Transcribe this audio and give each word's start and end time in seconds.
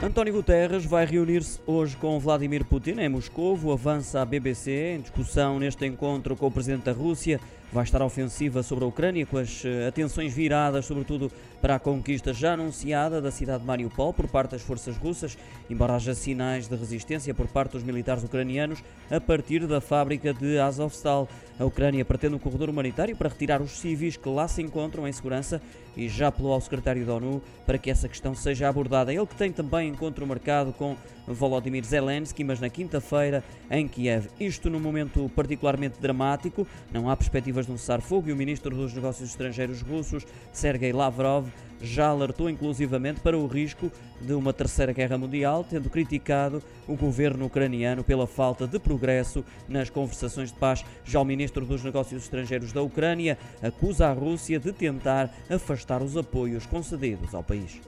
António 0.00 0.32
Guterres 0.32 0.84
vai 0.84 1.04
reunir-se 1.04 1.58
hoje 1.66 1.96
com 1.96 2.20
Vladimir 2.20 2.64
Putin 2.64 3.00
em 3.00 3.08
Moscou. 3.08 3.58
Avança 3.72 4.22
a 4.22 4.24
BBC 4.24 4.94
em 4.96 5.00
discussão 5.00 5.58
neste 5.58 5.84
encontro 5.86 6.36
com 6.36 6.46
o 6.46 6.50
presidente 6.52 6.84
da 6.84 6.92
Rússia. 6.92 7.40
Vai 7.70 7.84
estar 7.84 8.00
ofensiva 8.00 8.62
sobre 8.62 8.84
a 8.84 8.88
Ucrânia, 8.88 9.26
com 9.26 9.36
as 9.36 9.62
eh, 9.62 9.86
atenções 9.86 10.32
viradas, 10.32 10.86
sobretudo, 10.86 11.30
para 11.60 11.74
a 11.74 11.78
conquista 11.78 12.32
já 12.32 12.54
anunciada 12.54 13.20
da 13.20 13.30
cidade 13.30 13.60
de 13.60 13.66
Mariupol 13.66 14.14
por 14.14 14.26
parte 14.26 14.52
das 14.52 14.62
forças 14.62 14.96
russas, 14.96 15.36
embora 15.68 15.94
haja 15.94 16.14
sinais 16.14 16.66
de 16.66 16.74
resistência 16.74 17.34
por 17.34 17.46
parte 17.46 17.72
dos 17.72 17.82
militares 17.82 18.24
ucranianos 18.24 18.82
a 19.10 19.20
partir 19.20 19.66
da 19.66 19.82
fábrica 19.82 20.32
de 20.32 20.58
Azovstal. 20.58 21.28
A 21.58 21.64
Ucrânia 21.66 22.06
pretende 22.06 22.36
um 22.36 22.38
corredor 22.38 22.70
humanitário 22.70 23.14
para 23.14 23.28
retirar 23.28 23.60
os 23.60 23.72
civis 23.72 24.16
que 24.16 24.28
lá 24.30 24.48
se 24.48 24.62
encontram 24.62 25.06
em 25.06 25.12
segurança 25.12 25.60
e 25.94 26.08
já 26.08 26.28
apelou 26.28 26.54
ao 26.54 26.60
secretário 26.62 27.04
da 27.04 27.16
ONU 27.16 27.42
para 27.66 27.76
que 27.76 27.90
essa 27.90 28.08
questão 28.08 28.34
seja 28.34 28.66
abordada. 28.66 29.12
Ele 29.12 29.26
que 29.26 29.34
tem 29.34 29.52
também 29.52 29.88
encontro 29.88 30.26
marcado 30.26 30.72
com 30.72 30.96
Volodymyr 31.34 31.84
Zelensky, 31.84 32.44
mas 32.44 32.60
na 32.60 32.68
quinta-feira 32.68 33.42
em 33.70 33.86
Kiev. 33.86 34.28
Isto 34.38 34.70
num 34.70 34.80
momento 34.80 35.30
particularmente 35.34 36.00
dramático, 36.00 36.66
não 36.92 37.08
há 37.08 37.16
perspectivas 37.16 37.66
de 37.66 37.72
um 37.72 37.76
cessar-fogo 37.76 38.28
e 38.28 38.32
o 38.32 38.36
ministro 38.36 38.74
dos 38.74 38.94
Negócios 38.94 39.30
Estrangeiros 39.30 39.82
russos, 39.82 40.26
Sergei 40.52 40.92
Lavrov, 40.92 41.48
já 41.80 42.08
alertou 42.08 42.50
inclusivamente 42.50 43.20
para 43.20 43.38
o 43.38 43.46
risco 43.46 43.90
de 44.20 44.32
uma 44.32 44.52
terceira 44.52 44.92
guerra 44.92 45.16
mundial, 45.16 45.64
tendo 45.68 45.88
criticado 45.88 46.62
o 46.86 46.96
governo 46.96 47.46
ucraniano 47.46 48.02
pela 48.02 48.26
falta 48.26 48.66
de 48.66 48.78
progresso 48.78 49.44
nas 49.68 49.88
conversações 49.88 50.52
de 50.52 50.58
paz. 50.58 50.84
Já 51.04 51.20
o 51.20 51.24
ministro 51.24 51.64
dos 51.64 51.84
Negócios 51.84 52.24
Estrangeiros 52.24 52.72
da 52.72 52.82
Ucrânia 52.82 53.38
acusa 53.62 54.08
a 54.08 54.12
Rússia 54.12 54.58
de 54.58 54.72
tentar 54.72 55.32
afastar 55.48 56.02
os 56.02 56.16
apoios 56.16 56.66
concedidos 56.66 57.34
ao 57.34 57.42
país. 57.42 57.80